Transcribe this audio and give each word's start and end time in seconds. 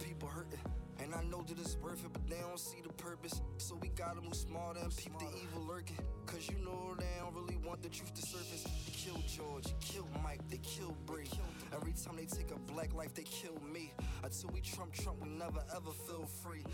people 0.00 0.28
hurting. 0.28 0.58
And 1.02 1.14
I 1.14 1.22
know 1.24 1.42
that 1.48 1.58
it's 1.58 1.76
worth 1.78 2.04
it, 2.04 2.12
but 2.12 2.28
they 2.28 2.36
don't 2.36 2.58
see 2.58 2.78
the 2.82 2.92
purpose. 2.92 3.40
So 3.58 3.76
we 3.80 3.88
gotta 3.88 4.20
move 4.20 4.34
smarter 4.34 4.80
and 4.80 4.94
peep 4.94 5.18
the 5.18 5.26
evil 5.42 5.66
lurking. 5.66 5.96
Cause 6.26 6.48
you 6.48 6.62
know 6.64 6.94
they 6.98 7.06
don't 7.20 7.34
really 7.34 7.56
want 7.56 7.82
the 7.82 7.88
truth 7.88 8.14
to 8.14 8.22
surface. 8.22 8.64
They 8.64 8.92
killed 8.92 9.26
George, 9.26 9.64
they 9.64 9.74
killed 9.80 10.08
Mike, 10.22 10.40
they 10.50 10.58
killed 10.58 10.96
Bree. 11.06 11.28
Every 11.74 11.92
time 11.92 12.16
they 12.16 12.26
take 12.26 12.50
a 12.50 12.58
black 12.72 12.92
life, 12.94 13.14
they 13.14 13.22
kill 13.22 13.58
me. 13.72 13.92
Until 14.22 14.50
we 14.50 14.60
Trump 14.60 14.92
Trump, 14.92 15.22
we 15.22 15.30
never 15.30 15.62
ever 15.74 15.90
feel 16.06 16.26
free. 16.42 16.64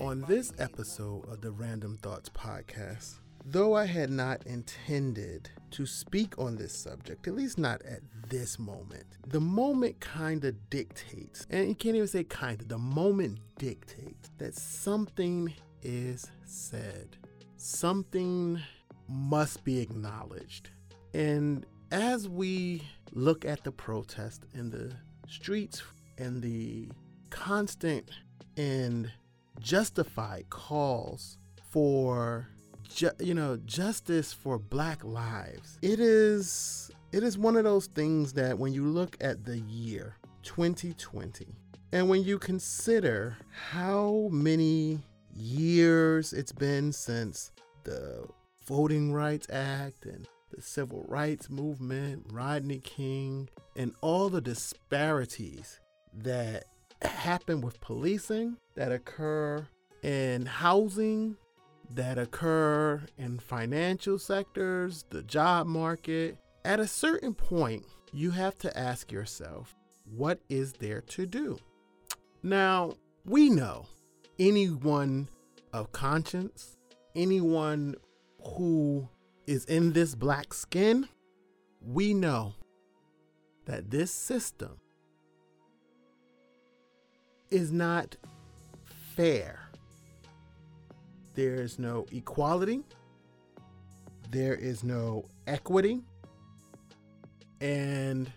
On 0.00 0.22
this 0.22 0.52
episode 0.58 1.28
of 1.28 1.40
the 1.42 1.50
Random 1.50 1.98
Thoughts 2.02 2.30
Podcast, 2.30 3.20
though 3.44 3.74
I 3.74 3.84
had 3.84 4.10
not 4.10 4.46
intended 4.46 5.50
to 5.72 5.86
speak 5.86 6.38
on 6.38 6.56
this 6.56 6.72
subject, 6.72 7.26
at 7.28 7.34
least 7.34 7.58
not 7.58 7.82
at 7.82 8.00
this 8.28 8.58
moment, 8.58 9.04
the 9.26 9.40
moment 9.40 10.00
kind 10.00 10.44
of 10.44 10.70
dictates, 10.70 11.46
and 11.50 11.68
you 11.68 11.74
can't 11.74 11.96
even 11.96 12.08
say 12.08 12.24
kind 12.24 12.60
of, 12.60 12.68
the 12.68 12.78
moment 12.78 13.38
dictates 13.58 14.30
that 14.38 14.54
something 14.54 15.52
is 15.82 16.30
said. 16.44 17.16
Something 17.56 18.60
must 19.08 19.64
be 19.64 19.80
acknowledged. 19.80 20.70
And 21.12 21.66
as 21.90 22.28
we 22.28 22.82
look 23.12 23.44
at 23.44 23.62
the 23.64 23.72
protest 23.72 24.46
in 24.54 24.70
the 24.70 24.92
streets 25.28 25.82
and 26.18 26.42
the 26.42 26.88
constant 27.30 28.10
and 28.56 29.10
justified 29.60 30.48
calls 30.50 31.38
for 31.70 32.48
ju- 32.88 33.10
you 33.20 33.34
know 33.34 33.56
justice 33.64 34.32
for 34.32 34.58
black 34.58 35.04
lives. 35.04 35.78
It 35.82 36.00
is 36.00 36.90
it 37.12 37.22
is 37.22 37.38
one 37.38 37.56
of 37.56 37.64
those 37.64 37.86
things 37.86 38.32
that 38.34 38.58
when 38.58 38.72
you 38.72 38.84
look 38.86 39.16
at 39.20 39.44
the 39.44 39.58
year 39.60 40.16
2020 40.42 41.46
and 41.92 42.08
when 42.08 42.24
you 42.24 42.38
consider 42.38 43.36
how 43.70 44.28
many 44.30 45.00
years 45.34 46.32
it's 46.32 46.52
been 46.52 46.92
since 46.92 47.52
the 47.84 48.26
voting 48.66 49.12
rights 49.12 49.46
act 49.50 50.06
and 50.06 50.26
the 50.50 50.60
civil 50.60 51.04
rights 51.08 51.50
movement 51.50 52.24
rodney 52.30 52.78
king 52.78 53.48
and 53.76 53.94
all 54.00 54.28
the 54.28 54.40
disparities 54.40 55.80
that 56.12 56.64
happen 57.02 57.60
with 57.60 57.80
policing, 57.80 58.56
that 58.74 58.92
occur 58.92 59.66
in 60.02 60.46
housing, 60.46 61.36
that 61.90 62.18
occur 62.18 63.02
in 63.18 63.38
financial 63.38 64.18
sectors, 64.18 65.04
the 65.10 65.22
job 65.22 65.66
market. 65.66 66.38
At 66.64 66.80
a 66.80 66.86
certain 66.86 67.34
point, 67.34 67.84
you 68.12 68.30
have 68.30 68.56
to 68.58 68.78
ask 68.78 69.12
yourself, 69.12 69.74
what 70.04 70.40
is 70.48 70.72
there 70.74 71.00
to 71.00 71.26
do? 71.26 71.58
Now, 72.42 72.94
we 73.24 73.50
know 73.50 73.86
anyone 74.38 75.28
of 75.72 75.92
conscience, 75.92 76.76
anyone 77.14 77.96
who 78.56 79.08
is 79.46 79.64
in 79.66 79.92
this 79.92 80.14
black 80.14 80.54
skin, 80.54 81.08
we 81.80 82.14
know 82.14 82.54
that 83.66 83.90
this 83.90 84.12
system 84.12 84.78
is 87.50 87.72
not 87.72 88.16
fair. 89.16 89.63
There 91.34 91.54
is 91.54 91.78
no 91.78 92.06
equality. 92.12 92.82
There 94.30 94.54
is 94.54 94.84
no 94.84 95.26
equity. 95.46 96.00
And 97.60 98.30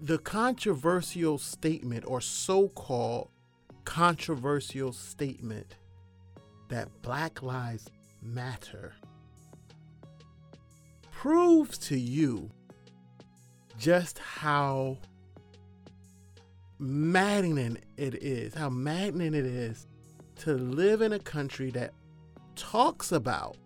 the 0.00 0.18
controversial 0.18 1.38
statement, 1.38 2.04
or 2.06 2.20
so 2.20 2.68
called 2.68 3.28
controversial 3.84 4.92
statement, 4.92 5.76
that 6.68 6.88
Black 7.02 7.42
Lives 7.42 7.88
Matter 8.22 8.94
proves 11.10 11.76
to 11.78 11.98
you 11.98 12.50
just 13.78 14.18
how 14.18 14.98
maddening 16.78 17.78
it 17.96 18.14
is, 18.22 18.54
how 18.54 18.70
maddening 18.70 19.34
it 19.34 19.44
is 19.44 19.86
to 20.40 20.54
live 20.54 21.02
in 21.02 21.12
a 21.12 21.18
country 21.18 21.70
that 21.70 21.92
talks 22.56 23.12
about 23.12 23.58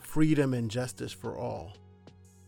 freedom 0.00 0.52
and 0.52 0.68
justice 0.68 1.12
for 1.12 1.38
all. 1.38 1.76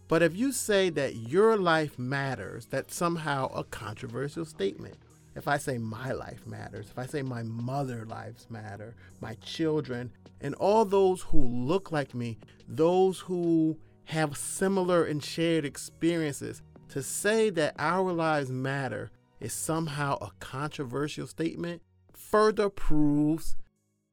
But 0.09 0.23
if 0.23 0.37
you 0.37 0.51
say 0.51 0.91
that 0.91 1.15
your 1.17 1.57
life 1.57 1.97
matters, 1.97 2.67
that's 2.67 2.95
somehow 2.95 3.47
a 3.55 3.63
controversial 3.63 4.45
statement. 4.45 4.97
If 5.37 5.47
I 5.47 5.59
say 5.59 5.79
my 5.79 6.11
life 6.13 6.45
matters, 6.45 6.89
if 6.91 6.99
I 6.99 7.07
say 7.07 7.23
my 7.23 7.45
mother 7.45 8.05
lives 8.07 8.49
matter, 8.51 8.97
my 9.21 9.35
children, 9.35 10.11
and 10.41 10.55
all 10.57 10.85
those 10.85 11.23
who 11.23 11.41
look 11.41 11.93
like 11.93 12.15
me, 12.15 12.39
those 12.67 13.21
who 13.21 13.79
have 14.07 14.37
similar 14.37 15.05
and 15.05 15.23
shared 15.23 15.65
experiences, 15.65 16.63
to 16.89 17.01
say 17.01 17.51
that 17.51 17.77
our 17.79 18.13
lives 18.13 18.51
matter 18.51 19.11
is 19.39 19.53
somehow 19.53 20.17
a 20.21 20.33
controversial 20.41 21.29
statement 21.29 21.83
further 22.31 22.69
proves 22.69 23.57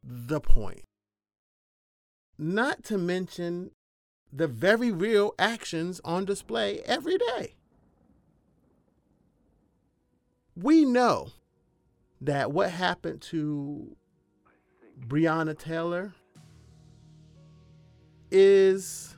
the 0.03 0.39
point. 0.39 0.83
Not 2.37 2.83
to 2.85 2.97
mention 2.97 3.71
the 4.31 4.47
very 4.47 4.91
real 4.91 5.33
actions 5.37 6.01
on 6.03 6.25
display 6.25 6.79
every 6.85 7.17
day. 7.17 7.55
We 10.55 10.85
know 10.85 11.29
that 12.21 12.51
what 12.51 12.71
happened 12.71 13.21
to 13.23 13.95
Breonna 15.07 15.57
Taylor 15.57 16.13
is 18.31 19.15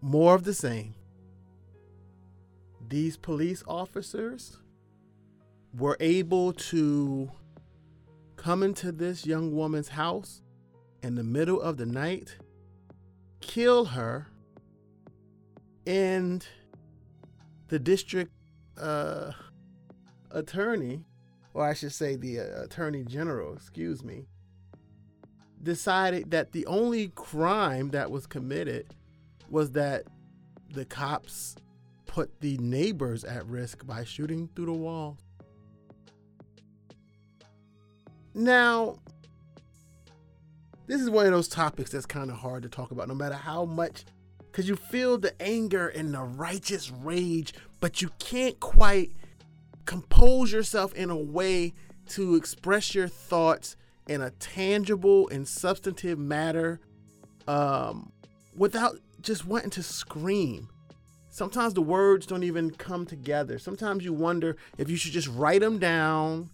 more 0.00 0.34
of 0.34 0.44
the 0.44 0.54
same 0.54 0.94
these 2.88 3.16
police 3.16 3.62
officers 3.66 4.58
were 5.76 5.96
able 6.00 6.52
to 6.52 7.30
come 8.36 8.62
into 8.62 8.92
this 8.92 9.26
young 9.26 9.54
woman's 9.54 9.88
house 9.88 10.42
in 11.02 11.14
the 11.14 11.24
middle 11.24 11.60
of 11.60 11.76
the 11.76 11.86
night, 11.86 12.36
kill 13.40 13.86
her, 13.86 14.28
and 15.86 16.46
the 17.68 17.78
district 17.78 18.32
uh, 18.80 19.32
attorney, 20.30 21.04
or 21.54 21.64
I 21.64 21.74
should 21.74 21.92
say 21.92 22.16
the 22.16 22.40
uh, 22.40 22.62
attorney 22.64 23.04
general, 23.04 23.54
excuse 23.54 24.02
me, 24.02 24.26
decided 25.62 26.30
that 26.30 26.52
the 26.52 26.66
only 26.66 27.08
crime 27.08 27.90
that 27.90 28.10
was 28.10 28.26
committed 28.26 28.94
was 29.50 29.72
that 29.72 30.04
the 30.72 30.84
cops 30.84 31.56
put 32.06 32.40
the 32.40 32.58
neighbors 32.58 33.24
at 33.24 33.46
risk 33.46 33.86
by 33.86 34.04
shooting 34.04 34.48
through 34.54 34.66
the 34.66 34.72
wall. 34.72 35.18
Now, 38.38 38.98
this 40.86 41.00
is 41.00 41.10
one 41.10 41.26
of 41.26 41.32
those 41.32 41.48
topics 41.48 41.90
that's 41.90 42.06
kind 42.06 42.30
of 42.30 42.36
hard 42.36 42.62
to 42.62 42.68
talk 42.68 42.92
about, 42.92 43.08
no 43.08 43.14
matter 43.14 43.34
how 43.34 43.64
much, 43.64 44.04
because 44.38 44.68
you 44.68 44.76
feel 44.76 45.18
the 45.18 45.34
anger 45.42 45.88
and 45.88 46.14
the 46.14 46.22
righteous 46.22 46.88
rage, 46.88 47.52
but 47.80 48.00
you 48.00 48.10
can't 48.20 48.60
quite 48.60 49.10
compose 49.86 50.52
yourself 50.52 50.94
in 50.94 51.10
a 51.10 51.16
way 51.16 51.74
to 52.10 52.36
express 52.36 52.94
your 52.94 53.08
thoughts 53.08 53.74
in 54.06 54.22
a 54.22 54.30
tangible 54.30 55.28
and 55.30 55.48
substantive 55.48 56.16
matter 56.16 56.78
um, 57.48 58.12
without 58.54 59.00
just 59.20 59.46
wanting 59.46 59.70
to 59.70 59.82
scream. 59.82 60.68
Sometimes 61.28 61.74
the 61.74 61.82
words 61.82 62.24
don't 62.24 62.44
even 62.44 62.70
come 62.70 63.04
together. 63.04 63.58
Sometimes 63.58 64.04
you 64.04 64.12
wonder 64.12 64.56
if 64.78 64.88
you 64.88 64.96
should 64.96 65.12
just 65.12 65.28
write 65.28 65.60
them 65.60 65.78
down, 65.78 66.50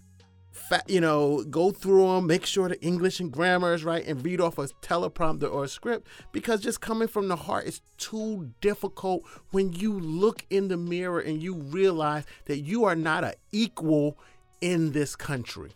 you 0.86 1.00
know, 1.00 1.44
go 1.44 1.70
through 1.70 2.06
them, 2.06 2.26
make 2.26 2.46
sure 2.46 2.68
the 2.68 2.80
English 2.80 3.20
and 3.20 3.32
grammar 3.32 3.74
is 3.74 3.84
right, 3.84 4.06
and 4.06 4.24
read 4.24 4.40
off 4.40 4.58
a 4.58 4.68
teleprompter 4.82 5.52
or 5.52 5.64
a 5.64 5.68
script 5.68 6.06
because 6.32 6.60
just 6.60 6.80
coming 6.80 7.08
from 7.08 7.28
the 7.28 7.36
heart 7.36 7.66
is 7.66 7.80
too 7.98 8.50
difficult 8.60 9.24
when 9.50 9.72
you 9.72 9.98
look 9.98 10.44
in 10.50 10.68
the 10.68 10.76
mirror 10.76 11.20
and 11.20 11.42
you 11.42 11.54
realize 11.54 12.24
that 12.46 12.60
you 12.60 12.84
are 12.84 12.96
not 12.96 13.24
an 13.24 13.34
equal 13.52 14.18
in 14.60 14.92
this 14.92 15.16
country. 15.16 15.70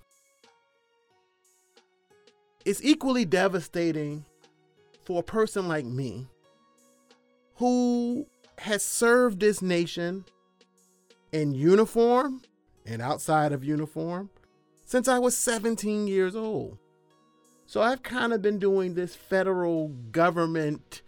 It's 2.64 2.82
equally 2.82 3.24
devastating 3.24 4.24
for 5.04 5.20
a 5.20 5.24
person 5.24 5.68
like 5.68 5.86
me 5.86 6.26
who 7.56 8.26
has 8.58 8.82
served 8.82 9.40
this 9.40 9.62
nation 9.62 10.24
in 11.32 11.52
uniform 11.52 12.42
and 12.86 13.02
outside 13.02 13.52
of 13.52 13.64
uniform 13.64 14.30
since 14.88 15.06
I 15.06 15.18
was 15.18 15.36
17 15.36 16.06
years 16.06 16.34
old. 16.34 16.78
So 17.66 17.82
I've 17.82 18.02
kind 18.02 18.32
of 18.32 18.40
been 18.40 18.58
doing 18.58 18.94
this 18.94 19.14
federal 19.14 19.88
government 19.88 21.02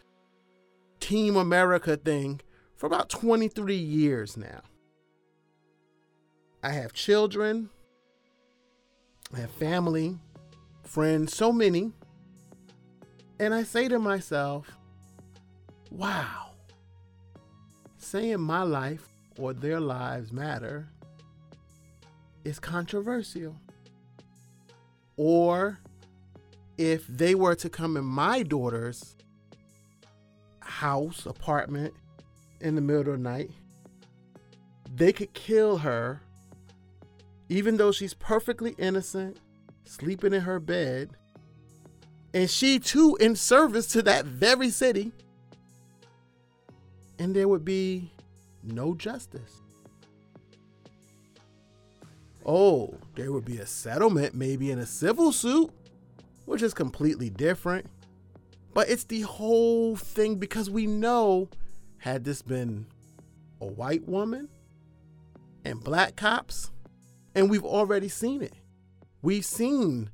Team 1.01 1.35
America 1.35 1.97
thing 1.97 2.43
for 2.77 2.85
about 2.85 3.09
23 3.09 3.75
years 3.75 4.37
now. 4.37 4.61
I 6.63 6.73
have 6.73 6.93
children, 6.93 7.71
I 9.35 9.41
have 9.41 9.51
family, 9.51 10.19
friends, 10.83 11.35
so 11.35 11.51
many. 11.51 11.91
And 13.39 13.55
I 13.55 13.63
say 13.63 13.89
to 13.89 13.99
myself, 13.99 14.77
wow, 15.91 16.51
saying 17.97 18.43
my 18.43 18.63
life 18.63 19.09
or 19.39 19.55
their 19.55 19.81
lives 19.81 20.33
matter 20.33 20.87
is 22.45 22.59
controversial. 22.59 23.57
Or 25.23 25.79
if 26.79 27.07
they 27.07 27.35
were 27.35 27.55
to 27.57 27.69
come 27.69 27.99
in 27.99 28.07
my 28.07 28.43
daughter's 28.43 29.17
house, 30.61 31.27
apartment 31.27 31.93
in 32.63 32.75
the 32.75 32.81
middle 32.81 33.13
of 33.13 33.19
the 33.19 33.19
night, 33.19 33.51
they 34.95 35.13
could 35.13 35.35
kill 35.35 35.77
her, 35.77 36.23
even 37.51 37.77
though 37.77 37.93
she's 37.93 38.15
perfectly 38.15 38.75
innocent, 38.79 39.39
sleeping 39.85 40.33
in 40.33 40.41
her 40.41 40.59
bed, 40.59 41.11
and 42.33 42.49
she 42.49 42.79
too 42.79 43.19
in 43.21 43.37
service 43.37 43.89
to 43.89 44.01
that 44.01 44.25
very 44.25 44.71
city, 44.71 45.13
and 47.19 47.37
there 47.37 47.47
would 47.47 47.67
be 47.67 48.11
no 48.63 48.95
justice. 48.95 49.61
Oh, 52.47 52.95
there 53.21 53.33
would 53.33 53.45
be 53.45 53.59
a 53.59 53.67
settlement, 53.67 54.35
maybe 54.35 54.71
in 54.71 54.79
a 54.79 54.87
civil 54.87 55.31
suit, 55.31 55.71
which 56.47 56.63
is 56.63 56.73
completely 56.73 57.29
different. 57.29 57.85
But 58.73 58.89
it's 58.89 59.05
the 59.05 59.21
whole 59.21 59.95
thing 59.95 60.37
because 60.37 60.71
we 60.71 60.87
know 60.87 61.51
had 61.99 62.25
this 62.25 62.41
been 62.41 62.87
a 63.61 63.67
white 63.67 64.09
woman 64.09 64.49
and 65.67 65.85
black 65.85 66.17
cops, 66.17 66.71
and 67.35 67.51
we've 67.51 67.65
already 67.65 68.09
seen 68.09 68.41
it. 68.41 68.55
We've 69.21 69.45
seen 69.45 70.09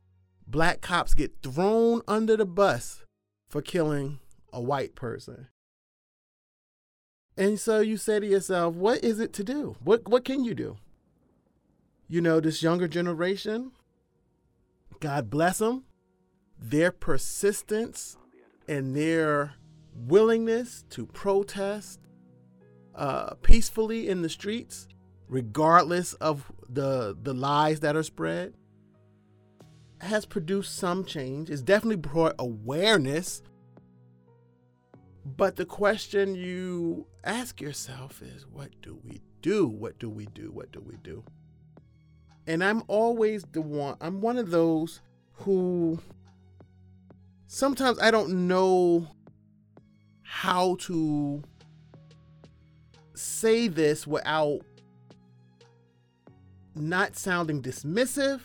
black 0.48 0.80
cops 0.80 1.14
get 1.14 1.30
thrown 1.44 2.02
under 2.08 2.36
the 2.36 2.44
bus 2.44 3.04
for 3.48 3.62
killing 3.62 4.18
a 4.52 4.60
white 4.60 4.96
person. 4.96 5.46
And 7.36 7.60
so 7.60 7.78
you 7.78 7.98
say 7.98 8.18
to 8.18 8.26
yourself, 8.26 8.74
what 8.74 9.04
is 9.04 9.20
it 9.20 9.32
to 9.34 9.44
do? 9.44 9.76
What 9.84 10.08
what 10.08 10.24
can 10.24 10.42
you 10.42 10.56
do? 10.56 10.78
You 12.08 12.20
know, 12.20 12.38
this 12.40 12.62
younger 12.62 12.86
generation, 12.86 13.72
God 15.00 15.28
bless 15.28 15.58
them, 15.58 15.84
their 16.58 16.92
persistence 16.92 18.16
and 18.68 18.94
their 18.94 19.54
willingness 19.94 20.84
to 20.90 21.06
protest 21.06 22.00
uh, 22.94 23.34
peacefully 23.42 24.08
in 24.08 24.22
the 24.22 24.28
streets, 24.28 24.86
regardless 25.28 26.14
of 26.14 26.50
the 26.68 27.16
the 27.20 27.34
lies 27.34 27.80
that 27.80 27.96
are 27.96 28.02
spread, 28.02 28.54
has 30.00 30.24
produced 30.24 30.76
some 30.76 31.04
change. 31.04 31.50
It's 31.50 31.62
definitely 31.62 31.96
brought 31.96 32.34
awareness. 32.38 33.42
But 35.24 35.56
the 35.56 35.66
question 35.66 36.36
you 36.36 37.08
ask 37.24 37.60
yourself 37.60 38.22
is, 38.22 38.46
what 38.46 38.70
do 38.80 39.00
we 39.02 39.20
do? 39.42 39.66
What 39.66 39.98
do 39.98 40.08
we 40.08 40.26
do? 40.26 40.52
What 40.52 40.70
do 40.70 40.80
we 40.80 40.96
do? 41.02 41.24
And 42.46 42.62
I'm 42.62 42.82
always 42.86 43.44
the 43.52 43.60
one. 43.60 43.96
I'm 44.00 44.20
one 44.20 44.38
of 44.38 44.50
those 44.50 45.00
who 45.32 45.98
sometimes 47.46 47.98
I 47.98 48.10
don't 48.10 48.46
know 48.46 49.08
how 50.22 50.76
to 50.80 51.42
say 53.14 53.68
this 53.68 54.06
without 54.06 54.60
not 56.74 57.16
sounding 57.16 57.62
dismissive 57.62 58.42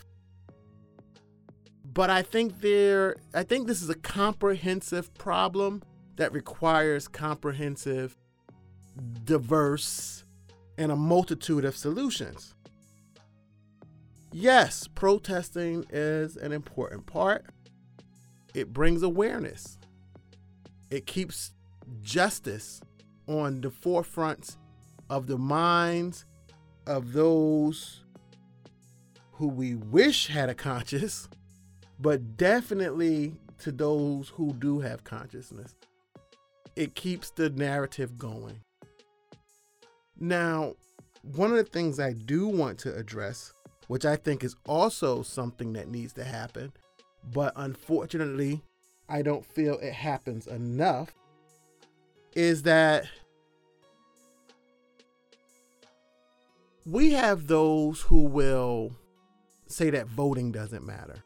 but 1.94 2.10
I 2.10 2.22
think 2.22 2.62
there 2.62 3.18
I 3.34 3.44
think 3.44 3.68
this 3.68 3.82
is 3.82 3.90
a 3.90 3.96
comprehensive 3.96 5.14
problem 5.16 5.84
that 6.16 6.32
requires 6.32 7.08
comprehensive 7.08 8.18
diverse 9.24 10.24
and 10.78 10.92
a 10.92 10.96
multitude 10.96 11.66
of 11.66 11.76
solutions. 11.76 12.56
Yes, 14.34 14.88
protesting 14.88 15.86
is 15.90 16.38
an 16.38 16.54
important 16.54 17.06
part. 17.06 17.46
It 18.54 18.72
brings 18.72 19.04
awareness. 19.04 19.78
It 20.90 21.06
keeps 21.06 21.54
justice 22.02 22.82
on 23.28 23.62
the 23.62 23.70
forefront 23.70 24.58
of 25.10 25.28
the 25.28 25.38
minds 25.38 26.26
of 26.88 27.14
those 27.14 28.04
who 29.34 29.48
we 29.48 29.76
wish 29.76 30.28
had 30.28 30.50
a 30.50 30.56
conscience, 30.56 31.28
but 32.00 32.38
definitely 32.38 33.36
to 33.60 33.72
those 33.72 34.30
who 34.30 34.54
do 34.54 34.80
have 34.80 35.04
consciousness. 35.04 35.76
It 36.76 36.96
keeps 36.96 37.32
the 37.32 37.50
narrative 37.50 38.18
going. 38.18 38.62
Now, 40.20 40.76
one 41.22 41.52
of 41.52 41.58
the 41.58 41.64
things 41.64 42.00
I 42.00 42.14
do 42.14 42.48
want 42.48 42.80
to 42.80 42.96
address, 42.96 43.54
which 43.92 44.06
I 44.06 44.16
think 44.16 44.42
is 44.46 44.56
also 44.66 45.22
something 45.22 45.74
that 45.74 45.90
needs 45.90 46.14
to 46.14 46.24
happen, 46.24 46.72
but 47.34 47.52
unfortunately, 47.58 48.64
I 49.10 49.22
don't 49.22 49.46
feel 49.46 49.78
it 49.80 49.92
happens 49.92 50.48
enough, 50.48 51.14
is 52.34 52.64
that 52.64 53.04
we 56.86 57.12
have 57.12 57.48
those 57.48 58.00
who 58.00 58.22
will 58.24 58.96
say 59.68 59.90
that 59.90 60.08
voting 60.08 60.54
doesn't 60.54 60.86
matter 60.86 61.22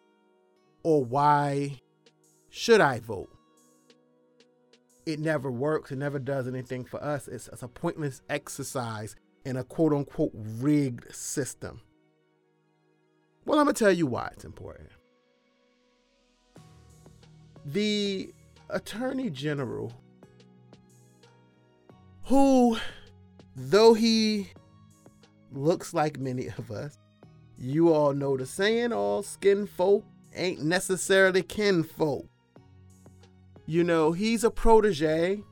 or 0.82 1.06
why 1.06 1.80
should 2.50 2.82
I 2.82 3.00
vote? 3.00 3.30
It 5.06 5.20
never 5.20 5.52
works. 5.52 5.92
It 5.92 6.00
never 6.00 6.18
does 6.18 6.48
anything 6.48 6.84
for 6.84 7.04
us. 7.04 7.28
It's, 7.28 7.48
it's 7.48 7.62
a 7.62 7.68
pointless 7.68 8.24
exercise 8.28 9.16
in 9.46 9.56
a 9.56 9.64
quote 9.64 9.94
unquote 9.94 10.32
rigged 10.34 11.14
system. 11.14 11.82
Well, 13.46 13.60
I'm 13.60 13.66
going 13.66 13.76
to 13.76 13.84
tell 13.84 13.92
you 13.92 14.08
why 14.08 14.30
it's 14.34 14.46
important. 14.46 14.90
The 17.66 18.34
Attorney 18.70 19.30
General 19.30 19.94
who, 22.26 22.78
though 23.56 23.94
he 23.94 24.50
looks 25.52 25.94
like 25.94 26.20
many 26.20 26.48
of 26.58 26.72
us, 26.72 26.98
you 27.58 27.94
all 27.94 28.14
know 28.14 28.36
the 28.36 28.46
saying, 28.46 28.92
all 28.92 29.22
skin 29.24 29.68
folk 29.68 30.04
ain't 30.36 30.62
necessarily 30.62 31.44
kin 31.44 31.84
folk. 31.84 32.28
You 33.68 33.84
know, 33.84 34.12
he's 34.12 34.44
a 34.44 34.52
protege 34.52 35.44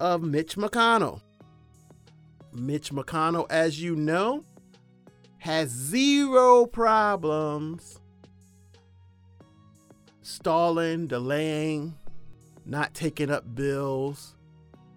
of 0.00 0.22
Mitch 0.22 0.56
McConnell. 0.56 1.20
Mitch 2.52 2.90
McConnell, 2.90 3.46
as 3.50 3.80
you 3.80 3.94
know, 3.96 4.44
has 5.46 5.70
zero 5.70 6.66
problems. 6.66 8.00
Stalling, 10.22 11.06
delaying, 11.06 11.94
not 12.64 12.94
taking 12.94 13.30
up 13.30 13.54
bills 13.54 14.34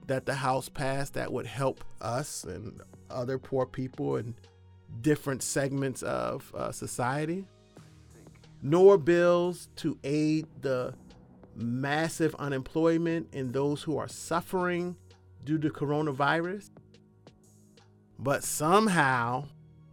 that 0.08 0.26
the 0.26 0.34
House 0.34 0.68
passed 0.68 1.14
that 1.14 1.32
would 1.32 1.46
help 1.46 1.84
us 2.02 2.46
and 2.46 2.82
other 3.12 3.38
poor 3.38 3.68
people 3.68 4.16
and 4.16 4.34
different 5.02 5.44
segments 5.44 6.02
of 6.02 6.52
uh, 6.56 6.72
society, 6.72 7.46
nor 8.64 8.98
bills 8.98 9.70
to 9.76 10.00
aid 10.04 10.48
the 10.62 10.96
massive 11.56 12.34
unemployment 12.40 13.32
in 13.36 13.52
those 13.52 13.84
who 13.84 14.00
are 14.00 14.08
suffering 14.08 14.96
due 15.44 15.60
to 15.60 15.70
coronavirus, 15.70 16.72
but 18.18 18.44
somehow 18.44 19.46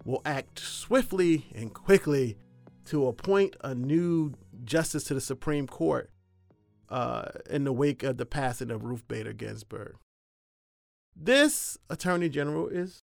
will 0.06 0.22
act 0.24 0.60
swiftly 0.60 1.46
and 1.54 1.74
quickly 1.74 2.38
to 2.84 3.08
appoint 3.08 3.56
a 3.62 3.74
new 3.74 4.32
justice 4.64 5.02
to 5.04 5.14
the 5.14 5.20
Supreme 5.20 5.66
Court 5.66 6.10
uh, 6.88 7.24
in 7.50 7.64
the 7.64 7.72
wake 7.72 8.04
of 8.04 8.16
the 8.16 8.24
passing 8.24 8.70
of 8.70 8.84
Ruth 8.84 9.06
Bader 9.08 9.32
Ginsburg. 9.32 9.96
This 11.16 11.76
attorney 11.90 12.28
general 12.28 12.68
is 12.68 13.02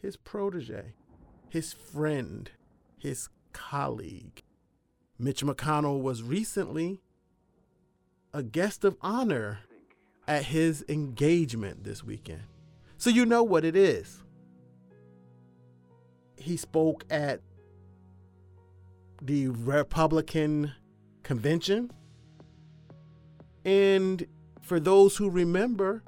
his 0.00 0.16
protege, 0.16 0.94
his 1.50 1.74
friend, 1.74 2.50
his 2.96 3.28
colleague. 3.52 4.42
Mitch 5.18 5.44
McConnell 5.44 6.00
was 6.00 6.22
recently 6.22 7.00
a 8.32 8.42
guest 8.42 8.84
of 8.84 8.96
honor 9.02 9.58
at 10.26 10.44
his 10.44 10.84
engagement 10.88 11.84
this 11.84 12.02
weekend. 12.02 12.44
So 12.96 13.10
you 13.10 13.26
know 13.26 13.42
what 13.42 13.64
it 13.66 13.76
is. 13.76 14.22
He 16.40 16.56
spoke 16.56 17.04
at 17.10 17.40
the 19.22 19.48
Republican 19.48 20.72
convention. 21.22 21.90
And 23.64 24.26
for 24.62 24.80
those 24.80 25.16
who 25.16 25.28
remember, 25.28 26.02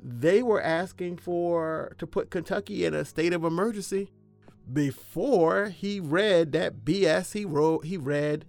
they 0.00 0.42
were 0.42 0.60
asking 0.62 1.16
for 1.18 1.94
to 1.98 2.06
put 2.06 2.30
Kentucky 2.30 2.84
in 2.84 2.94
a 2.94 3.04
state 3.04 3.32
of 3.32 3.44
emergency 3.44 4.12
before 4.72 5.66
he 5.66 5.98
read 5.98 6.52
that 6.52 6.84
BS 6.84 7.32
he 7.32 7.44
wrote 7.44 7.86
he 7.86 7.96
read 7.96 8.44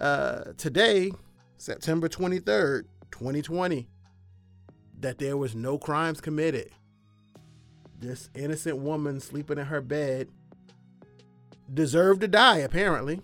uh, 0.00 0.52
today, 0.56 1.12
September 1.56 2.08
23rd, 2.08 2.84
2020, 3.10 3.88
that 5.00 5.18
there 5.18 5.36
was 5.36 5.54
no 5.54 5.78
crimes 5.78 6.20
committed. 6.20 6.70
This 7.98 8.28
innocent 8.34 8.78
woman 8.78 9.20
sleeping 9.20 9.58
in 9.58 9.66
her 9.66 9.80
bed 9.80 10.28
deserved 11.72 12.20
to 12.20 12.28
die, 12.28 12.58
apparently, 12.58 13.20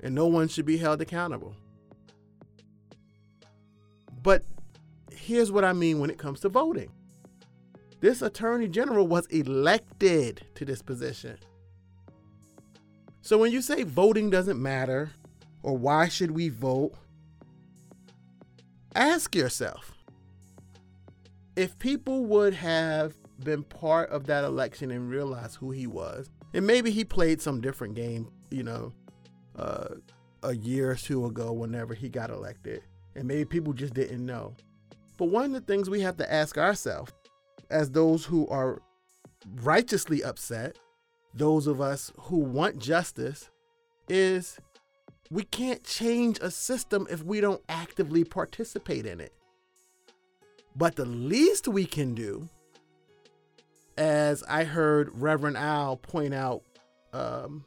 and 0.00 0.14
no 0.14 0.26
one 0.26 0.48
should 0.48 0.66
be 0.66 0.78
held 0.78 1.00
accountable. 1.00 1.54
But 4.22 4.44
here's 5.10 5.52
what 5.52 5.64
I 5.64 5.72
mean 5.72 6.00
when 6.00 6.10
it 6.10 6.18
comes 6.18 6.40
to 6.40 6.48
voting 6.48 6.90
this 8.00 8.22
attorney 8.22 8.68
general 8.68 9.06
was 9.06 9.26
elected 9.26 10.42
to 10.54 10.64
this 10.64 10.82
position. 10.82 11.36
So 13.22 13.38
when 13.38 13.52
you 13.52 13.60
say 13.60 13.82
voting 13.82 14.30
doesn't 14.30 14.60
matter, 14.60 15.10
or 15.62 15.76
why 15.76 16.08
should 16.08 16.30
we 16.30 16.48
vote, 16.48 16.94
ask 18.94 19.34
yourself 19.34 19.92
if 21.56 21.78
people 21.78 22.24
would 22.24 22.54
have 22.54 23.14
been 23.42 23.64
part 23.64 24.10
of 24.10 24.26
that 24.26 24.44
election 24.44 24.90
and 24.90 25.10
realized 25.10 25.56
who 25.56 25.72
he 25.72 25.86
was, 25.86 26.30
and 26.54 26.66
maybe 26.66 26.90
he 26.90 27.04
played 27.04 27.40
some 27.40 27.60
different 27.60 27.94
game, 27.94 28.30
you 28.50 28.62
know, 28.62 28.92
uh, 29.56 29.88
a 30.42 30.54
year 30.54 30.90
or 30.90 30.94
two 30.94 31.26
ago 31.26 31.52
whenever 31.52 31.94
he 31.94 32.08
got 32.08 32.30
elected, 32.30 32.82
and 33.14 33.26
maybe 33.26 33.44
people 33.44 33.72
just 33.72 33.94
didn't 33.94 34.24
know. 34.24 34.54
But 35.16 35.26
one 35.26 35.46
of 35.46 35.52
the 35.52 35.60
things 35.60 35.90
we 35.90 36.00
have 36.02 36.16
to 36.18 36.32
ask 36.32 36.56
ourselves, 36.56 37.12
as 37.70 37.90
those 37.90 38.24
who 38.24 38.46
are 38.48 38.80
righteously 39.62 40.22
upset, 40.22 40.78
those 41.34 41.66
of 41.66 41.80
us 41.80 42.12
who 42.18 42.38
want 42.38 42.78
justice, 42.78 43.50
is 44.08 44.58
we 45.30 45.42
can't 45.42 45.84
change 45.84 46.38
a 46.40 46.50
system 46.50 47.06
if 47.10 47.22
we 47.22 47.40
don't 47.40 47.62
actively 47.68 48.24
participate 48.24 49.06
in 49.06 49.20
it. 49.20 49.34
But 50.74 50.96
the 50.96 51.04
least 51.04 51.68
we 51.68 51.84
can 51.84 52.14
do, 52.14 52.48
as 53.98 54.44
I 54.44 54.62
heard 54.62 55.10
Reverend 55.20 55.56
Al 55.56 55.96
point 55.96 56.32
out 56.32 56.62
um, 57.12 57.64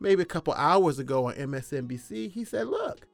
maybe 0.00 0.20
a 0.20 0.26
couple 0.26 0.52
hours 0.54 0.98
ago 0.98 1.28
on 1.28 1.34
MSNBC, 1.34 2.32
he 2.32 2.44
said, 2.44 2.66
Look, 2.66 3.06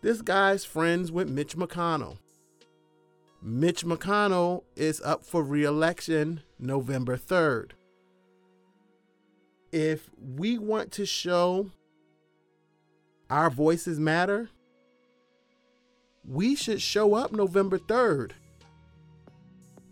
this 0.00 0.22
guy's 0.22 0.64
friends 0.64 1.12
with 1.12 1.28
Mitch 1.28 1.56
McConnell. 1.56 2.16
Mitch 3.42 3.84
McConnell 3.84 4.64
is 4.74 5.02
up 5.02 5.26
for 5.26 5.42
reelection 5.42 6.40
November 6.58 7.18
3rd. 7.18 7.72
If 9.70 10.08
we 10.18 10.56
want 10.56 10.90
to 10.92 11.04
show 11.04 11.70
our 13.28 13.50
voices 13.50 14.00
matter, 14.00 14.48
we 16.26 16.54
should 16.54 16.80
show 16.80 17.12
up 17.14 17.32
November 17.32 17.78
3rd 17.78 18.30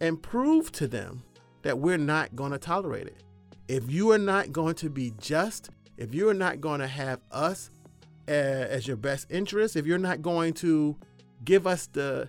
and 0.01 0.23
prove 0.23 0.73
to 0.73 0.87
them 0.87 1.25
that 1.63 1.79
we're 1.79 1.99
not 1.99 2.35
going 2.37 2.53
to 2.53 2.59
tolerate 2.59 3.07
it. 3.07 3.23
If 3.69 3.91
you 3.91 4.11
are 4.13 4.19
not 4.19 4.53
going 4.53 4.75
to 4.77 4.91
be 4.91 5.13
just, 5.19 5.71
if 5.97 6.15
you're 6.15 6.35
not 6.35 6.61
going 6.61 6.81
to 6.81 6.87
have 6.87 7.21
us 7.31 7.71
uh, 8.29 8.33
as 8.33 8.87
your 8.87 8.97
best 8.97 9.31
interest, 9.31 9.77
if 9.77 9.87
you're 9.87 9.99
not 9.99 10.23
going 10.23 10.55
to 10.55 10.97
give 11.45 11.67
us 11.67 11.87
the 11.87 12.29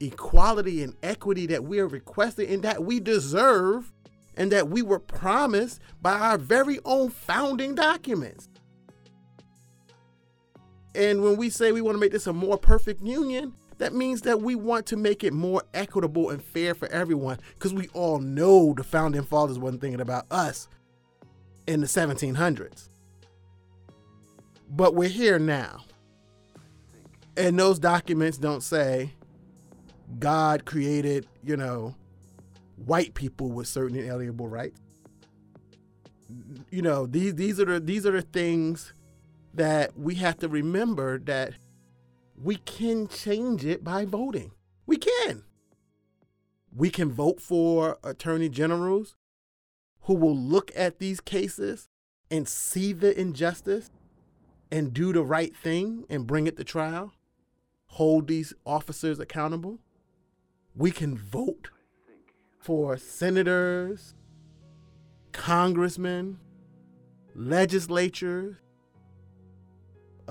equality 0.00 0.82
and 0.82 0.94
equity 1.02 1.46
that 1.46 1.64
we 1.64 1.78
are 1.78 1.86
requesting 1.86 2.48
and 2.48 2.62
that 2.62 2.82
we 2.84 3.00
deserve 3.00 3.92
and 4.36 4.50
that 4.50 4.68
we 4.68 4.82
were 4.82 4.98
promised 4.98 5.80
by 6.00 6.18
our 6.18 6.38
very 6.38 6.78
own 6.84 7.10
founding 7.10 7.74
documents. 7.74 8.48
And 10.94 11.22
when 11.22 11.36
we 11.36 11.50
say 11.50 11.72
we 11.72 11.80
want 11.80 11.94
to 11.94 12.00
make 12.00 12.12
this 12.12 12.26
a 12.26 12.32
more 12.32 12.58
perfect 12.58 13.02
union, 13.02 13.54
that 13.82 13.92
means 13.92 14.20
that 14.22 14.40
we 14.40 14.54
want 14.54 14.86
to 14.86 14.96
make 14.96 15.24
it 15.24 15.32
more 15.32 15.64
equitable 15.74 16.30
and 16.30 16.40
fair 16.40 16.72
for 16.72 16.86
everyone 16.92 17.36
because 17.54 17.74
we 17.74 17.88
all 17.88 18.20
know 18.20 18.72
the 18.76 18.84
founding 18.84 19.24
fathers 19.24 19.58
wasn't 19.58 19.80
thinking 19.80 20.00
about 20.00 20.24
us 20.30 20.68
in 21.66 21.80
the 21.80 21.88
1700s. 21.88 22.90
But 24.70 24.94
we're 24.94 25.08
here 25.08 25.40
now. 25.40 25.82
And 27.36 27.58
those 27.58 27.80
documents 27.80 28.38
don't 28.38 28.62
say 28.62 29.14
God 30.20 30.64
created, 30.64 31.26
you 31.42 31.56
know, 31.56 31.96
white 32.76 33.14
people 33.14 33.50
with 33.50 33.66
certain 33.66 33.98
inalienable 33.98 34.46
rights. 34.46 34.80
You 36.70 36.82
know, 36.82 37.06
these 37.06 37.34
these 37.34 37.58
are 37.58 37.64
the 37.64 37.80
these 37.80 38.06
are 38.06 38.12
the 38.12 38.22
things 38.22 38.94
that 39.54 39.98
we 39.98 40.14
have 40.14 40.38
to 40.38 40.48
remember 40.48 41.18
that 41.18 41.54
we 42.42 42.56
can 42.56 43.08
change 43.08 43.64
it 43.64 43.84
by 43.84 44.04
voting. 44.04 44.52
We 44.86 44.96
can. 44.96 45.44
We 46.74 46.90
can 46.90 47.12
vote 47.12 47.40
for 47.40 47.98
attorney 48.02 48.48
generals 48.48 49.14
who 50.02 50.14
will 50.14 50.36
look 50.36 50.72
at 50.74 50.98
these 50.98 51.20
cases 51.20 51.88
and 52.30 52.48
see 52.48 52.92
the 52.92 53.18
injustice 53.18 53.90
and 54.70 54.92
do 54.92 55.12
the 55.12 55.22
right 55.22 55.54
thing 55.54 56.04
and 56.08 56.26
bring 56.26 56.46
it 56.46 56.56
to 56.56 56.64
trial, 56.64 57.12
hold 57.86 58.26
these 58.26 58.54
officers 58.64 59.20
accountable. 59.20 59.78
We 60.74 60.90
can 60.90 61.16
vote 61.16 61.68
for 62.58 62.96
senators, 62.96 64.14
congressmen, 65.32 66.38
legislatures, 67.34 68.56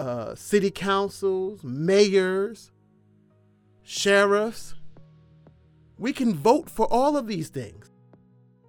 uh, 0.01 0.33
city 0.33 0.71
councils, 0.71 1.63
mayors, 1.63 2.71
sheriffs. 3.83 4.73
We 5.99 6.11
can 6.11 6.33
vote 6.33 6.71
for 6.71 6.91
all 6.91 7.15
of 7.15 7.27
these 7.27 7.49
things. 7.49 7.91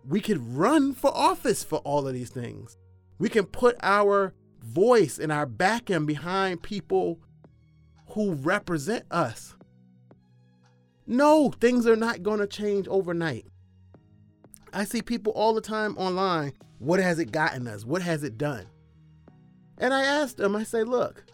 We 0.07 0.21
could 0.21 0.55
run 0.55 0.93
for 0.93 1.11
office 1.17 1.65
for 1.65 1.79
all 1.79 2.07
of 2.07 2.13
these 2.13 2.29
things. 2.29 2.77
We 3.19 3.31
can 3.31 3.47
put 3.47 3.77
our 3.83 4.35
voice 4.63 5.19
and 5.19 5.33
our 5.33 5.47
back 5.47 5.91
end 5.91 6.07
behind 6.07 6.63
people 6.63 7.19
who 8.09 8.35
represent 8.35 9.07
us. 9.11 9.57
No, 11.07 11.51
things 11.51 11.87
are 11.87 11.97
not 11.97 12.23
going 12.23 12.41
to 12.41 12.47
change 12.47 12.87
overnight. 12.89 13.47
I 14.75 14.85
see 14.85 15.01
people 15.01 15.33
all 15.33 15.55
the 15.55 15.63
time 15.63 15.97
online. 15.97 16.53
What 16.79 17.01
has 17.01 17.19
it 17.19 17.33
gotten 17.33 17.67
us? 17.67 17.87
What 17.87 18.03
has 18.03 18.23
it 18.23 18.37
done? 18.37 18.67
And 19.79 19.93
I 19.93 20.05
asked 20.05 20.37
them, 20.37 20.55
I 20.55 20.63
say, 20.65 20.85
look, 20.85 21.25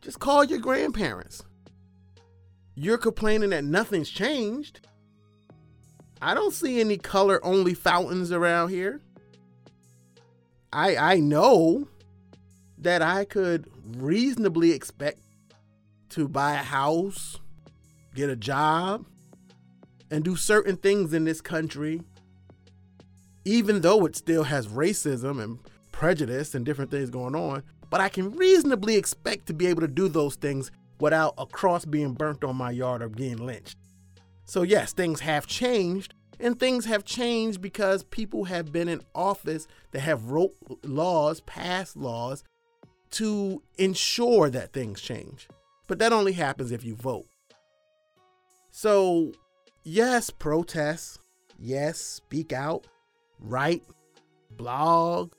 just 0.00 0.20
call 0.20 0.44
your 0.44 0.58
grandparents. 0.58 1.42
You're 2.74 2.98
complaining 2.98 3.50
that 3.50 3.64
nothing's 3.64 4.10
changed. 4.10 4.86
I 6.20 6.34
don't 6.34 6.52
see 6.52 6.80
any 6.80 6.96
color 6.96 7.44
only 7.44 7.74
fountains 7.74 8.32
around 8.32 8.70
here. 8.70 9.00
I 10.72 10.96
I 10.96 11.20
know 11.20 11.88
that 12.78 13.00
I 13.00 13.24
could 13.24 13.70
reasonably 13.96 14.72
expect 14.72 15.20
to 16.10 16.28
buy 16.28 16.54
a 16.54 16.62
house, 16.62 17.38
get 18.14 18.28
a 18.30 18.36
job, 18.36 19.06
and 20.10 20.24
do 20.24 20.36
certain 20.36 20.76
things 20.76 21.12
in 21.12 21.24
this 21.24 21.40
country, 21.40 22.02
even 23.44 23.80
though 23.80 24.04
it 24.04 24.16
still 24.16 24.44
has 24.44 24.66
racism 24.68 25.42
and 25.42 25.58
prejudice 25.92 26.54
and 26.54 26.64
different 26.66 26.90
things 26.90 27.10
going 27.10 27.36
on 27.36 27.62
but 27.94 28.00
I 28.00 28.08
can 28.08 28.32
reasonably 28.32 28.96
expect 28.96 29.46
to 29.46 29.54
be 29.54 29.68
able 29.68 29.82
to 29.82 29.86
do 29.86 30.08
those 30.08 30.34
things 30.34 30.72
without 30.98 31.32
a 31.38 31.46
cross 31.46 31.84
being 31.84 32.12
burnt 32.12 32.42
on 32.42 32.56
my 32.56 32.72
yard 32.72 33.02
or 33.02 33.08
being 33.08 33.36
lynched. 33.36 33.78
So, 34.46 34.62
yes, 34.62 34.92
things 34.92 35.20
have 35.20 35.46
changed, 35.46 36.12
and 36.40 36.58
things 36.58 36.86
have 36.86 37.04
changed 37.04 37.60
because 37.60 38.02
people 38.02 38.46
have 38.46 38.72
been 38.72 38.88
in 38.88 39.00
office 39.14 39.68
that 39.92 40.00
have 40.00 40.32
wrote 40.32 40.56
laws, 40.82 41.40
passed 41.42 41.96
laws 41.96 42.42
to 43.12 43.62
ensure 43.78 44.50
that 44.50 44.72
things 44.72 45.00
change. 45.00 45.46
But 45.86 46.00
that 46.00 46.12
only 46.12 46.32
happens 46.32 46.72
if 46.72 46.82
you 46.82 46.96
vote. 46.96 47.28
So, 48.72 49.30
yes, 49.84 50.30
protest, 50.30 51.20
yes, 51.60 52.00
speak 52.00 52.52
out, 52.52 52.88
write, 53.38 53.84
blog, 54.50 55.32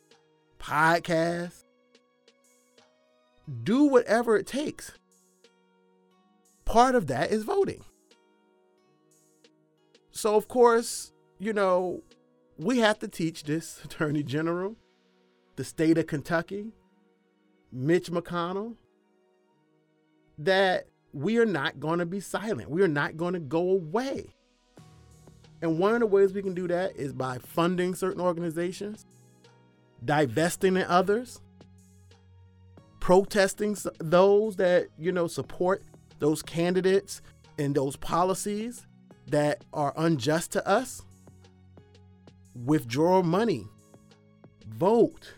podcast, 0.58 1.65
do 3.64 3.84
whatever 3.86 4.38
it 4.38 4.48
takes. 4.48 4.92
Part 6.66 6.96
of 6.96 7.08
that 7.08 7.32
is 7.32 7.44
voting. 7.44 7.84
So, 10.12 10.36
of 10.36 10.48
course, 10.48 11.12
you 11.40 11.54
know, 11.54 12.02
we 12.58 12.80
have 12.80 13.00
to 13.00 13.08
teach 13.08 13.44
this 13.44 13.82
Attorney 13.86 14.24
General, 14.24 14.76
the 15.56 15.64
state 15.64 15.98
of 15.98 16.08
Kentucky, 16.08 16.72
Mitch 17.72 18.12
McConnell, 18.12 18.76
that 20.38 20.88
we 21.14 21.38
are 21.38 21.46
not 21.46 21.80
going 21.80 22.00
to 22.00 22.06
be 22.06 22.20
silent. 22.20 22.70
We 22.70 22.82
are 22.82 22.88
not 22.88 23.18
going 23.18 23.34
to 23.34 23.40
go 23.40 23.72
away. 23.72 24.36
And 25.62 25.80
one 25.80 25.94
of 25.94 26.00
the 26.02 26.08
ways 26.08 26.34
we 26.34 26.42
can 26.42 26.54
do 26.54 26.68
that 26.68 26.96
is 26.96 27.14
by 27.14 27.38
funding 27.38 27.96
certain 27.96 28.22
organizations, 28.22 29.06
divesting 30.04 30.76
in 30.76 30.84
others, 30.84 31.42
protesting 33.06 33.78
those 34.00 34.56
that, 34.56 34.88
you 34.98 35.12
know, 35.12 35.28
support 35.28 35.84
those 36.18 36.42
candidates 36.42 37.22
and 37.60 37.76
those 37.76 37.96
policies 37.96 38.88
that 39.28 39.64
are 39.74 39.94
unjust 39.96 40.52
to 40.52 40.68
us, 40.68 41.04
withdraw 42.66 43.22
money, 43.22 43.68
vote. 44.70 45.36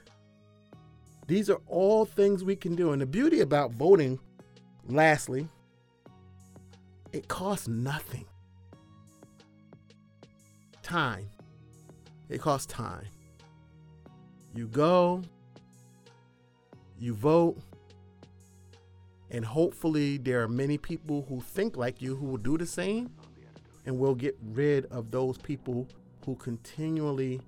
These 1.28 1.50
are 1.50 1.60
all 1.68 2.06
things 2.06 2.42
we 2.42 2.56
can 2.56 2.74
do. 2.74 2.94
And 2.94 3.02
the 3.02 3.06
beauty 3.06 3.42
about 3.42 3.74
voting, 3.74 4.18
lastly, 4.86 5.50
it 7.12 7.28
costs 7.28 7.68
nothing. 7.68 8.24
Time. 10.84 11.30
It 12.30 12.40
costs 12.40 12.74
time. 12.74 13.08
You 14.56 14.70
go, 14.70 15.22
you 17.00 17.14
vote, 17.14 17.58
and 19.30 19.44
hopefully 19.44 20.18
there 20.18 20.42
are 20.42 20.48
many 20.48 20.78
people 20.78 21.26
who 21.28 21.42
think 21.42 21.78
like 21.78 22.02
you 22.02 22.16
who 22.16 22.26
will 22.26 22.38
do 22.38 22.58
the 22.58 22.66
same, 22.66 23.10
and 23.86 23.98
we'll 23.98 24.16
get 24.16 24.38
rid 24.42 24.86
of 24.86 25.12
those 25.12 25.38
people 25.38 25.88
who 26.26 26.36
continually 26.36 27.42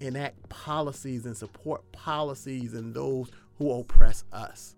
enact 0.00 0.48
policies 0.48 1.26
and 1.26 1.36
support 1.36 1.90
policies 1.92 2.74
and 2.74 2.94
those 2.94 3.30
who 3.58 3.70
oppress 3.72 4.24
us. 4.32 4.74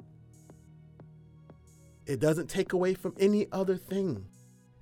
It 2.07 2.21
doesn't 2.21 2.49
take 2.51 2.73
away 2.73 2.95
from 2.95 3.15
any 3.19 3.47
other 3.51 3.77
thing. 3.77 4.27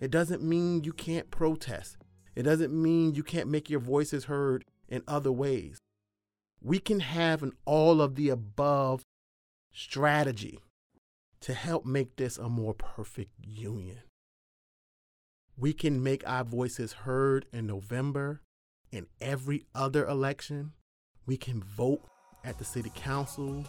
It 0.01 0.11
doesn't 0.11 0.43
mean 0.43 0.83
you 0.83 0.93
can't 0.93 1.31
protest. 1.31 1.97
It 2.35 2.43
doesn't 2.43 2.73
mean 2.73 3.15
you 3.15 3.23
can't 3.23 3.49
make 3.49 3.71
your 3.71 3.79
voices 3.79 4.25
heard 4.25 4.65
in 4.89 5.03
other 5.07 5.31
ways. 5.31 5.79
We 6.61 6.79
can 6.79 7.01
have 7.01 7.43
an 7.43 7.53
all 7.65 8.01
of 8.01 8.17
the 8.17 8.29
above 8.29 9.01
strategy 9.73 10.59
to 11.41 11.55
help 11.55 11.85
make 11.85 12.17
this 12.17 12.38
a 12.38 12.49
more 12.49 12.75
perfect 12.75 13.33
union. 13.43 13.99
We 15.57 15.73
can 15.73 16.02
make 16.02 16.26
our 16.26 16.45
voices 16.45 16.93
heard 16.93 17.47
in 17.52 17.67
November 17.67 18.43
and 18.93 19.07
every 19.21 19.67
other 19.75 20.07
election. 20.07 20.73
We 21.26 21.37
can 21.37 21.62
vote 21.62 22.02
at 22.45 22.59
the 22.59 22.64
city 22.64 22.93
council. 22.95 23.64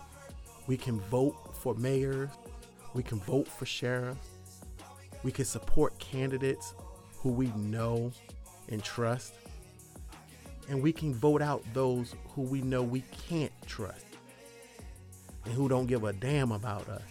We 0.67 0.77
can 0.77 0.99
vote 0.99 1.55
for 1.55 1.73
mayors. 1.75 2.29
We 2.93 3.03
can 3.03 3.19
vote 3.19 3.47
for 3.47 3.65
sheriffs. 3.65 4.27
We 5.23 5.31
can 5.31 5.45
support 5.45 5.97
candidates 5.99 6.73
who 7.17 7.29
we 7.29 7.47
know 7.55 8.11
and 8.69 8.83
trust. 8.83 9.33
And 10.69 10.81
we 10.81 10.93
can 10.93 11.13
vote 11.13 11.41
out 11.41 11.63
those 11.73 12.15
who 12.29 12.43
we 12.43 12.61
know 12.61 12.83
we 12.83 13.03
can't 13.29 13.51
trust 13.65 14.12
and 15.45 15.53
who 15.53 15.67
don't 15.67 15.87
give 15.87 16.03
a 16.03 16.13
damn 16.13 16.51
about 16.51 16.87
us. 16.89 17.01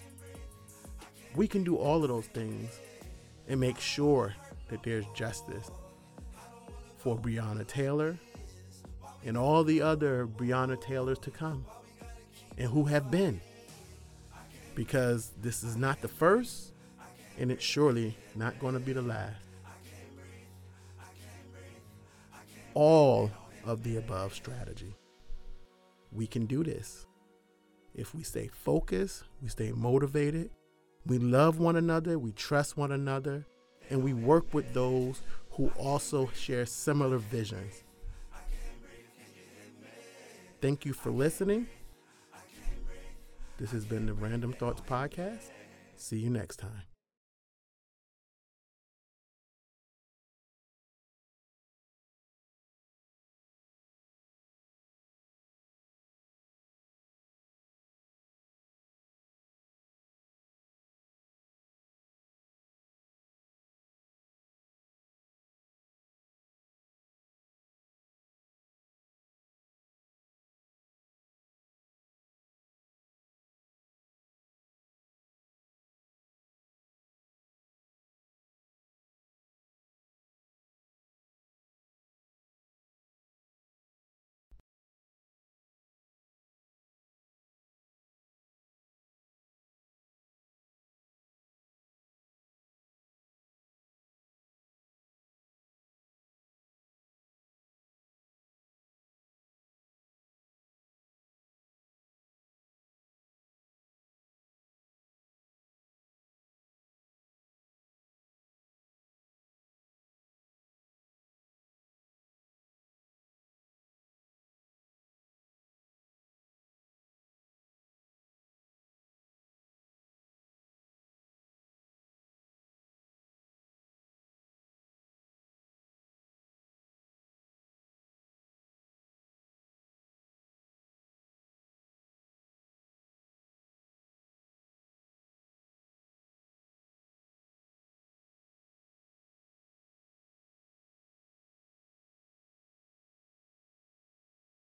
We 1.35 1.49
can 1.49 1.65
do 1.65 1.77
all 1.77 2.03
of 2.03 2.09
those 2.09 2.27
things 2.27 2.79
and 3.49 3.59
make 3.61 3.79
sure 3.79 4.35
that 4.69 4.83
there's 4.83 5.07
justice 5.15 5.71
for 6.97 7.17
Breonna 7.19 7.67
Taylor 7.67 8.19
and 9.25 9.37
all 9.37 9.65
the 9.65 9.83
other 9.83 10.27
Breonna 10.27 10.81
Taylors 10.81 11.19
to 11.21 11.31
come 11.31 11.65
and 12.59 12.69
who 12.69 12.85
have 12.85 13.11
been. 13.11 13.41
Because 14.75 15.33
this 15.41 15.63
is 15.63 15.77
not 15.77 16.01
the 16.01 16.09
first 16.09 16.73
and 17.39 17.51
it's 17.51 17.65
surely 17.65 18.17
not 18.35 18.59
going 18.59 18.75
to 18.75 18.81
be 18.81 18.93
the 18.93 19.03
last. 19.03 19.37
All 22.75 23.31
of 23.67 23.83
the 23.83 23.97
above 23.97 24.35
strategy. 24.35 24.95
We 26.11 26.27
can 26.27 26.47
do 26.47 26.65
this. 26.65 27.07
If 27.95 28.15
we 28.15 28.23
stay 28.23 28.49
focused, 28.49 29.25
we 29.43 29.49
stay 29.49 29.73
motivated, 29.73 30.51
we 31.07 31.19
love 31.19 31.59
one 31.59 31.77
another, 31.77 32.19
we 32.19 32.33
trust 32.33 32.77
one 32.77 32.93
another, 32.93 33.47
and 33.91 34.03
we 34.03 34.15
work 34.15 34.55
with 34.55 34.73
those 34.73 35.23
who 35.53 35.69
also 35.77 36.31
share 36.35 36.65
similar 36.65 37.19
visions. 37.19 37.85
Thank 40.61 40.87
you 40.87 40.93
for 40.93 41.11
listening. 41.11 41.67
This 43.59 43.73
has 43.73 43.85
been 43.85 44.07
the 44.07 44.15
Random 44.15 44.53
Thoughts 44.53 44.81
Podcast. 44.81 45.51
See 45.97 46.19
you 46.19 46.31
next 46.31 46.57
time. 46.57 46.92